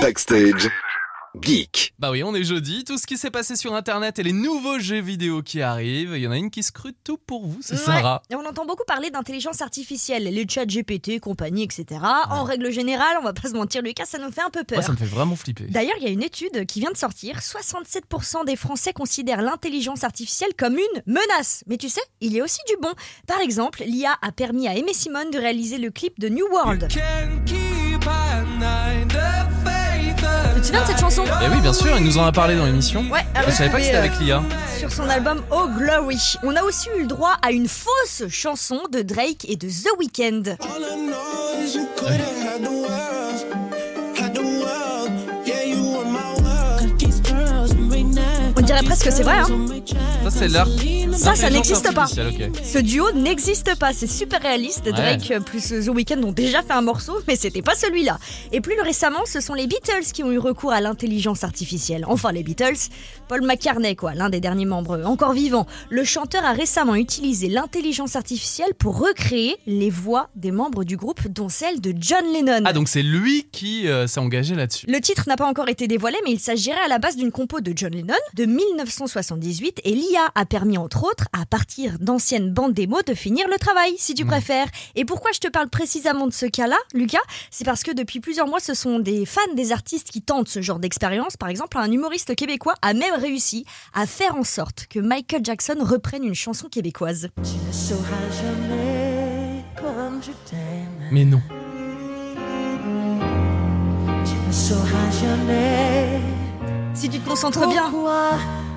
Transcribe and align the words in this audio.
Backstage. 0.00 0.68
Geek. 1.40 1.94
Bah 1.98 2.12
oui, 2.12 2.22
on 2.22 2.32
est 2.32 2.44
jeudi, 2.44 2.84
tout 2.84 2.96
ce 2.96 3.08
qui 3.08 3.16
s'est 3.16 3.30
passé 3.30 3.56
sur 3.56 3.74
internet 3.74 4.20
et 4.20 4.22
les 4.22 4.32
nouveaux 4.32 4.78
jeux 4.78 5.00
vidéo 5.00 5.42
qui 5.42 5.62
arrivent. 5.62 6.12
Il 6.14 6.22
y 6.22 6.28
en 6.28 6.30
a 6.30 6.36
une 6.36 6.48
qui 6.50 6.62
scrute 6.62 6.96
tout 7.02 7.18
pour 7.18 7.46
vous, 7.48 7.58
c'est 7.60 7.74
Ouais. 7.74 7.80
Sarah. 7.80 8.22
Et 8.30 8.36
on 8.36 8.46
entend 8.46 8.64
beaucoup 8.64 8.84
parler 8.86 9.10
d'intelligence 9.10 9.60
artificielle, 9.60 10.24
les 10.24 10.46
chats 10.48 10.64
GPT, 10.64 11.18
compagnie, 11.18 11.64
etc. 11.64 12.00
En 12.30 12.44
règle 12.44 12.70
générale, 12.70 13.16
on 13.20 13.24
va 13.24 13.32
pas 13.32 13.48
se 13.48 13.54
mentir, 13.54 13.82
Lucas, 13.82 14.04
ça 14.06 14.18
nous 14.18 14.30
fait 14.30 14.42
un 14.42 14.50
peu 14.50 14.62
peur. 14.62 14.78
Moi, 14.78 14.86
ça 14.86 14.92
me 14.92 14.96
fait 14.96 15.04
vraiment 15.06 15.34
flipper. 15.34 15.64
D'ailleurs, 15.64 15.96
il 15.98 16.04
y 16.04 16.06
a 16.06 16.10
une 16.12 16.22
étude 16.22 16.66
qui 16.66 16.78
vient 16.78 16.92
de 16.92 16.96
sortir. 16.96 17.38
67% 17.40 18.44
des 18.46 18.54
Français 18.54 18.92
considèrent 18.92 19.42
l'intelligence 19.42 20.04
artificielle 20.04 20.54
comme 20.56 20.74
une 20.78 21.02
menace. 21.06 21.64
Mais 21.66 21.78
tu 21.78 21.88
sais, 21.88 22.02
il 22.20 22.32
y 22.32 22.40
a 22.40 22.44
aussi 22.44 22.60
du 22.68 22.76
bon. 22.80 22.92
Par 23.26 23.40
exemple, 23.40 23.82
l'IA 23.84 24.16
a 24.22 24.30
permis 24.30 24.68
à 24.68 24.76
Aimé 24.76 24.94
Simone 24.94 25.32
de 25.32 25.38
réaliser 25.38 25.78
le 25.78 25.90
clip 25.90 26.20
de 26.20 26.28
New 26.28 26.46
World. 26.52 26.86
Souviens 30.74 30.82
de 30.82 30.86
cette 30.86 31.00
chanson 31.00 31.24
Eh 31.42 31.48
oui, 31.54 31.60
bien 31.60 31.72
sûr, 31.72 31.96
il 31.96 32.04
nous 32.04 32.18
en 32.18 32.24
a 32.24 32.32
parlé 32.32 32.56
dans 32.56 32.66
l'émission. 32.66 33.04
Ouais, 33.10 33.24
à 33.34 33.44
Je 33.46 33.50
savais 33.50 33.70
pas 33.70 33.78
que 33.78 33.84
c'était 33.84 33.96
avec 33.96 34.18
l'IA. 34.20 34.42
sur 34.78 34.90
son 34.90 35.08
album 35.08 35.42
Oh 35.50 35.66
Glory. 35.76 36.18
On 36.42 36.54
a 36.56 36.62
aussi 36.62 36.88
eu 36.96 37.02
le 37.02 37.06
droit 37.06 37.36
à 37.42 37.52
une 37.52 37.68
fausse 37.68 38.24
chanson 38.28 38.80
de 38.90 39.02
Drake 39.02 39.46
et 39.48 39.56
de 39.56 39.68
The 39.68 39.98
Weeknd. 39.98 40.56
On 48.56 48.60
dirait 48.62 48.82
presque 48.82 49.04
que 49.06 49.10
c'est 49.10 49.22
vrai, 49.22 49.38
hein 49.38 49.48
Ça, 50.24 50.30
c'est 50.30 50.48
l'art. 50.48 50.68
Ça, 51.16 51.36
ça 51.36 51.48
n'existe 51.48 51.94
pas. 51.94 52.06
Ce 52.06 52.78
duo 52.78 53.12
n'existe 53.12 53.78
pas, 53.78 53.92
c'est 53.92 54.08
super 54.08 54.42
réaliste. 54.42 54.88
Drake 54.88 55.30
euh, 55.30 55.40
plus 55.40 55.68
The 55.68 55.88
Weeknd 55.88 56.22
ont 56.24 56.32
déjà 56.32 56.62
fait 56.62 56.72
un 56.72 56.80
morceau, 56.80 57.18
mais 57.28 57.36
c'était 57.36 57.62
pas 57.62 57.76
celui-là. 57.76 58.18
Et 58.52 58.60
plus 58.60 58.80
récemment, 58.80 59.20
ce 59.24 59.40
sont 59.40 59.54
les 59.54 59.66
Beatles 59.68 60.12
qui 60.12 60.24
ont 60.24 60.32
eu 60.32 60.38
recours 60.38 60.72
à 60.72 60.80
l'intelligence 60.80 61.44
artificielle. 61.44 62.04
Enfin, 62.08 62.32
les 62.32 62.42
Beatles, 62.42 62.90
Paul 63.28 63.42
McCartney, 63.42 63.94
quoi, 63.94 64.14
l'un 64.14 64.28
des 64.28 64.40
derniers 64.40 64.64
membres 64.64 65.02
encore 65.04 65.32
vivants. 65.32 65.66
Le 65.88 66.02
chanteur 66.04 66.44
a 66.44 66.52
récemment 66.52 66.96
utilisé 66.96 67.48
l'intelligence 67.48 68.16
artificielle 68.16 68.74
pour 68.74 68.98
recréer 68.98 69.56
les 69.66 69.90
voix 69.90 70.30
des 70.34 70.50
membres 70.50 70.82
du 70.82 70.96
groupe, 70.96 71.28
dont 71.28 71.48
celle 71.48 71.80
de 71.80 71.94
John 71.96 72.24
Lennon. 72.32 72.62
Ah, 72.64 72.72
donc 72.72 72.88
c'est 72.88 73.02
lui 73.02 73.46
qui 73.52 73.86
euh, 73.86 74.08
s'est 74.08 74.20
engagé 74.20 74.56
là-dessus. 74.56 74.86
Le 74.88 75.00
titre 75.00 75.24
n'a 75.28 75.36
pas 75.36 75.46
encore 75.46 75.68
été 75.68 75.86
dévoilé, 75.86 76.16
mais 76.24 76.32
il 76.32 76.40
s'agirait 76.40 76.82
à 76.84 76.88
la 76.88 76.98
base 76.98 77.16
d'une 77.16 77.30
compo 77.30 77.60
de 77.60 77.72
John 77.76 77.92
Lennon 77.92 78.14
de 78.34 78.46
1978 78.46 79.80
et 79.84 79.92
l'IA 79.92 80.32
a 80.34 80.44
permis 80.44 80.76
entre 80.76 81.03
autres, 81.04 81.28
à 81.32 81.46
partir 81.46 81.98
d'anciennes 82.00 82.52
bandes 82.52 82.72
démos, 82.72 83.04
de 83.04 83.14
finir 83.14 83.46
le 83.48 83.58
travail, 83.58 83.94
si 83.98 84.14
tu 84.14 84.24
préfères. 84.24 84.66
Et 84.94 85.04
pourquoi 85.04 85.30
je 85.32 85.40
te 85.40 85.48
parle 85.48 85.68
précisément 85.68 86.26
de 86.26 86.32
ce 86.32 86.46
cas-là, 86.46 86.76
Lucas? 86.92 87.22
C'est 87.50 87.64
parce 87.64 87.82
que 87.82 87.92
depuis 87.92 88.20
plusieurs 88.20 88.48
mois, 88.48 88.60
ce 88.60 88.74
sont 88.74 88.98
des 88.98 89.26
fans 89.26 89.40
des 89.54 89.72
artistes 89.72 90.10
qui 90.10 90.22
tentent 90.22 90.48
ce 90.48 90.62
genre 90.62 90.78
d'expérience. 90.78 91.36
Par 91.36 91.48
exemple, 91.48 91.78
un 91.78 91.90
humoriste 91.90 92.34
québécois 92.34 92.74
a 92.82 92.94
même 92.94 93.14
réussi 93.14 93.64
à 93.92 94.06
faire 94.06 94.36
en 94.36 94.44
sorte 94.44 94.86
que 94.88 94.98
Michael 94.98 95.44
Jackson 95.44 95.76
reprenne 95.80 96.24
une 96.24 96.34
chanson 96.34 96.68
québécoise. 96.68 97.28
Mais 101.10 101.24
non. 101.24 101.40
Si 106.94 107.08
tu 107.08 107.18
te 107.18 107.28
concentres 107.28 107.68
bien. 107.68 107.90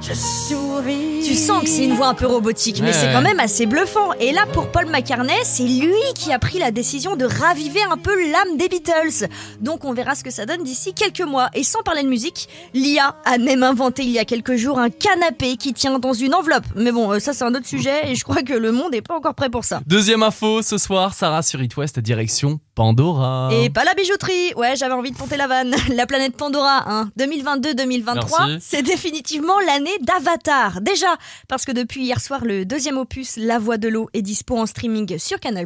Tu 0.02 1.34
sens 1.36 1.64
que 1.64 1.70
c'est 1.70 1.84
une 1.84 1.94
voix 1.96 2.08
un 2.08 2.14
peu 2.14 2.28
robotique, 2.28 2.80
mais 2.82 2.88
Ouais, 2.88 2.94
c'est 2.94 3.12
quand 3.12 3.22
même 3.22 3.40
assez 3.40 3.66
bluffant. 3.66 4.14
Et 4.20 4.32
là, 4.32 4.46
pour 4.54 4.68
Paul 4.72 4.86
McCartney, 4.86 5.34
c'est 5.44 5.64
lui 5.64 5.92
qui 6.16 6.32
a 6.32 6.40
pris 6.40 6.60
la 6.60 6.72
décision 6.72 7.16
de 7.16 7.26
raviver 7.26 7.82
un 7.92 7.98
peu 7.98 8.16
l'âme 8.32 8.58
des 8.58 8.70
Beatles. 8.70 9.28
Donc 9.60 9.84
on 9.86 9.94
verra 9.94 10.16
ce 10.16 10.24
que 10.24 10.30
ça 10.32 10.46
donne 10.46 10.64
d'ici 10.64 10.94
quelques 10.94 11.22
mois. 11.28 11.50
Et 11.54 11.64
sans 11.64 11.82
parler 11.84 12.04
de 12.04 12.08
musique, 12.08 12.48
l'IA 12.74 13.16
a 13.26 13.38
même 13.38 13.64
inventé 13.64 14.04
il 14.04 14.12
y 14.12 14.20
a 14.20 14.26
quelques 14.26 14.56
jours 14.56 14.80
un 14.80 14.90
canapé 14.90 15.58
qui 15.58 15.74
tient 15.74 16.00
dans 16.00 16.14
une 16.14 16.34
enveloppe. 16.34 16.66
Mais 16.76 16.92
bon, 16.92 17.12
euh, 17.12 17.20
ça 17.20 17.34
c'est 17.34 17.44
un 17.44 17.54
autre 17.56 17.68
sujet 17.68 18.10
et 18.12 18.16
je 18.16 18.24
crois 18.24 18.44
que 18.44 18.54
le 18.54 18.72
monde 18.72 18.92
n'est 18.92 19.02
pas 19.02 19.16
encore 19.16 19.36
prêt 19.36 19.50
pour 19.50 19.66
ça. 19.66 19.82
Deuxième 19.88 20.24
info, 20.24 20.62
ce 20.62 20.78
soir, 20.78 21.14
Sarah 21.14 21.42
sur 21.42 21.62
It 21.62 21.76
West, 21.76 22.00
direction 22.00 22.60
Pandora. 22.78 23.50
Et 23.52 23.72
pas 23.72 23.84
la 23.84 23.96
bijouterie. 23.96 24.54
Ouais, 24.56 24.76
j'avais 24.76 24.94
envie 24.94 25.10
de 25.10 25.18
ponter 25.18 25.36
la 25.36 25.48
vanne. 25.48 25.74
La 25.96 26.06
planète 26.06 26.38
Pandora, 26.38 26.84
hein. 26.86 27.10
2022-2023, 27.20 28.48
Merci. 28.50 28.58
c'est 28.62 28.84
définitivement 28.84 29.60
l'année 29.66 29.98
d'Avatar. 30.02 30.80
Déjà, 30.82 31.08
parce 31.48 31.66
que 31.66 31.72
depuis 31.72 32.04
hier 32.04 32.22
soir, 32.22 32.46
le 32.46 32.66
deuxième 32.66 33.00
opus, 33.00 33.36
La 33.38 33.58
Voix 33.58 33.78
de 33.80 33.88
l'eau, 33.88 34.10
est 34.14 34.22
dispo 34.22 34.56
en 34.60 34.68
streaming 34.68 35.18
sur 35.18 35.40
Canal+, 35.40 35.66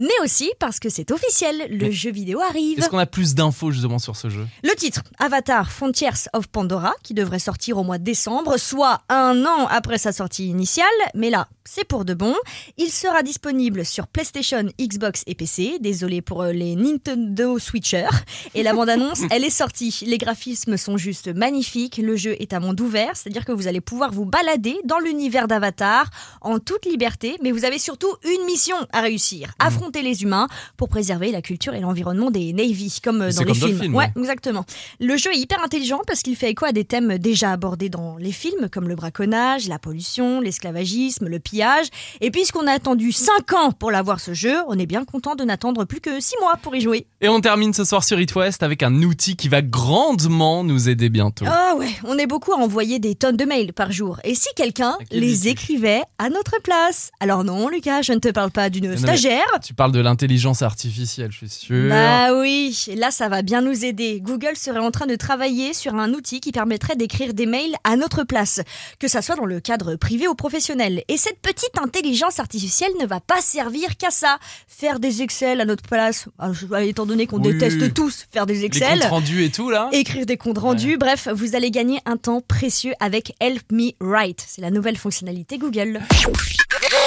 mais 0.00 0.08
aussi 0.24 0.50
parce 0.58 0.80
que 0.80 0.88
c'est 0.88 1.12
officiel, 1.12 1.64
le 1.70 1.86
Mais- 1.86 1.92
jeu 1.92 2.10
vidéo 2.10 2.40
arrive. 2.40 2.80
Est-ce 2.80 2.88
qu'on 2.88 2.98
a 2.98 3.06
plus 3.06 3.36
d'infos 3.36 3.70
justement 3.70 4.00
sur 4.00 4.16
ce 4.16 4.28
jeu? 4.28 4.44
Le 4.64 4.74
titre, 4.74 5.02
Avatar 5.20 5.70
Frontiers 5.70 6.26
of 6.32 6.48
Pandora, 6.48 6.92
qui 7.04 7.14
devrait 7.14 7.38
sortir 7.38 7.78
au 7.78 7.84
mois 7.84 7.98
de 7.98 8.04
décembre, 8.04 8.56
soit 8.58 9.02
un 9.08 9.44
an 9.46 9.68
après 9.70 9.98
sa 9.98 10.10
sortie 10.10 10.48
initiale, 10.48 10.86
mais 11.14 11.30
là, 11.30 11.46
c'est 11.64 11.84
pour 11.84 12.04
de 12.04 12.14
bon. 12.14 12.34
Il 12.78 12.90
sera 12.90 13.22
disponible 13.22 13.84
sur 13.84 14.08
PlayStation, 14.08 14.64
Xbox 14.80 15.22
et 15.28 15.36
PC. 15.36 15.76
Désolé 15.80 16.20
pour 16.20 16.31
euh, 16.40 16.52
les 16.52 16.74
Nintendo 16.76 17.58
Switchers. 17.58 18.08
Et 18.54 18.62
la 18.62 18.72
bande-annonce, 18.72 19.20
elle 19.30 19.44
est 19.44 19.50
sortie. 19.50 20.00
Les 20.06 20.18
graphismes 20.18 20.76
sont 20.76 20.96
juste 20.96 21.28
magnifiques. 21.28 21.98
Le 21.98 22.16
jeu 22.16 22.36
est 22.40 22.52
à 22.52 22.60
monde 22.60 22.80
ouvert, 22.80 23.16
c'est-à-dire 23.16 23.44
que 23.44 23.52
vous 23.52 23.66
allez 23.66 23.80
pouvoir 23.80 24.12
vous 24.12 24.24
balader 24.24 24.76
dans 24.84 24.98
l'univers 24.98 25.48
d'Avatar 25.48 26.08
en 26.40 26.58
toute 26.58 26.86
liberté, 26.86 27.36
mais 27.42 27.52
vous 27.52 27.64
avez 27.64 27.78
surtout 27.78 28.14
une 28.24 28.44
mission 28.46 28.76
à 28.92 29.00
réussir 29.00 29.52
affronter 29.58 30.02
les 30.02 30.22
humains 30.22 30.48
pour 30.76 30.88
préserver 30.88 31.30
la 31.30 31.42
culture 31.42 31.74
et 31.74 31.80
l'environnement 31.80 32.30
des 32.30 32.52
Navy, 32.52 32.98
comme 33.02 33.22
euh, 33.22 33.32
dans 33.32 33.40
les 33.40 33.46
comme 33.46 33.54
films. 33.54 33.80
film, 33.80 33.94
ouais, 33.94 34.06
ouais. 34.14 34.22
exactement. 34.22 34.64
Le 35.00 35.16
jeu 35.16 35.32
est 35.32 35.38
hyper 35.38 35.62
intelligent 35.62 36.00
parce 36.06 36.22
qu'il 36.22 36.36
fait 36.36 36.50
écho 36.50 36.64
à 36.64 36.72
des 36.72 36.84
thèmes 36.84 37.18
déjà 37.18 37.52
abordés 37.52 37.88
dans 37.88 38.16
les 38.16 38.32
films, 38.32 38.68
comme 38.70 38.88
le 38.88 38.94
braconnage, 38.94 39.68
la 39.68 39.78
pollution, 39.78 40.40
l'esclavagisme, 40.40 41.28
le 41.28 41.38
pillage. 41.38 41.86
Et 42.20 42.30
puisqu'on 42.30 42.66
a 42.66 42.72
attendu 42.72 43.12
5 43.12 43.52
ans 43.54 43.72
pour 43.72 43.90
l'avoir 43.90 44.20
ce 44.20 44.34
jeu, 44.34 44.56
on 44.68 44.78
est 44.78 44.86
bien 44.86 45.04
content 45.04 45.34
de 45.34 45.44
n'attendre 45.44 45.84
plus 45.84 46.00
que 46.00 46.20
6 46.22 46.36
mois 46.40 46.56
pour 46.62 46.74
y 46.74 46.80
jouer. 46.80 47.06
Et 47.20 47.28
on 47.28 47.40
termine 47.40 47.74
ce 47.74 47.84
soir 47.84 48.04
sur 48.04 48.18
It 48.20 48.34
West 48.34 48.62
avec 48.62 48.82
un 48.82 49.02
outil 49.02 49.36
qui 49.36 49.48
va 49.48 49.60
grandement 49.60 50.64
nous 50.64 50.88
aider 50.88 51.08
bientôt. 51.08 51.44
Ah 51.48 51.74
ouais, 51.76 51.90
on 52.04 52.16
est 52.18 52.26
beaucoup 52.26 52.52
à 52.52 52.56
envoyer 52.56 52.98
des 52.98 53.14
tonnes 53.14 53.36
de 53.36 53.44
mails 53.44 53.72
par 53.72 53.92
jour. 53.92 54.18
Et 54.24 54.34
si 54.34 54.48
quelqu'un 54.56 54.96
les 55.10 55.48
écrivait 55.48 56.02
à 56.18 56.30
notre 56.30 56.60
place 56.62 57.10
Alors 57.20 57.44
non, 57.44 57.68
Lucas, 57.68 58.02
je 58.02 58.12
ne 58.12 58.18
te 58.18 58.28
parle 58.28 58.50
pas 58.50 58.70
d'une 58.70 58.96
stagiaire. 58.96 59.44
Tu 59.62 59.74
parles 59.74 59.92
de 59.92 60.00
l'intelligence 60.00 60.62
artificielle, 60.62 61.30
je 61.32 61.38
suis 61.38 61.48
sûr. 61.48 61.88
Bah 61.88 62.34
oui, 62.34 62.86
et 62.88 62.96
là 62.96 63.10
ça 63.10 63.28
va 63.28 63.42
bien 63.42 63.60
nous 63.60 63.84
aider. 63.84 64.20
Google 64.20 64.56
serait 64.56 64.78
en 64.78 64.90
train 64.90 65.06
de 65.06 65.16
travailler 65.16 65.74
sur 65.74 65.94
un 65.94 66.12
outil 66.12 66.40
qui 66.40 66.52
permettrait 66.52 66.96
d'écrire 66.96 67.34
des 67.34 67.46
mails 67.46 67.76
à 67.84 67.96
notre 67.96 68.24
place, 68.24 68.60
que 68.98 69.08
ça 69.08 69.22
soit 69.22 69.36
dans 69.36 69.46
le 69.46 69.60
cadre 69.60 69.96
privé 69.96 70.28
ou 70.28 70.34
professionnel. 70.34 71.02
Et 71.08 71.16
cette 71.16 71.40
petite 71.40 71.78
intelligence 71.78 72.38
artificielle 72.38 72.92
ne 73.00 73.06
va 73.06 73.20
pas 73.20 73.40
servir 73.40 73.96
qu'à 73.96 74.10
ça, 74.10 74.38
faire 74.66 75.00
des 75.00 75.22
Excel 75.22 75.60
à 75.60 75.64
notre 75.64 75.84
place. 75.84 76.11
Ah, 76.38 76.50
je- 76.52 76.66
Étant 76.86 77.06
donné 77.06 77.26
qu'on 77.26 77.40
Oui. 77.42 77.52
déteste 77.52 77.94
tous 77.94 78.26
faire 78.32 78.46
des 78.46 78.54
Les 78.54 78.64
Excel. 78.64 79.00
comptes 79.00 79.08
rendus 79.10 79.44
et 79.44 79.50
tout 79.50 79.70
là 79.70 79.88
Écrire 79.92 80.26
des 80.26 80.36
comptes 80.36 80.58
rendus, 80.58 80.96
bref, 80.98 81.28
vous 81.32 81.54
allez 81.56 81.70
gagner 81.70 81.98
un 82.06 82.16
temps 82.16 82.40
précieux 82.40 82.92
avec 83.00 83.34
Help 83.40 83.62
Me 83.72 83.92
Write. 84.00 84.44
C'est 84.46 84.60
la 84.62 84.70
nouvelle 84.70 84.96
fonctionnalité 84.96 85.58
Google. 85.58 86.00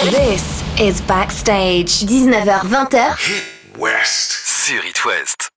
This 0.02 0.44
is 0.80 1.02
Backstage. 1.08 2.04
19h-20h. 2.06 3.18
West. 3.78 4.32
Sur 4.46 4.86
It 4.86 5.06
West. 5.06 5.50